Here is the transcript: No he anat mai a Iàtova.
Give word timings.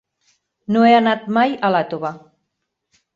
No 0.75 0.85
he 0.87 0.95
anat 0.99 1.27
mai 1.37 1.53
a 1.57 1.71
Iàtova. 1.75 2.11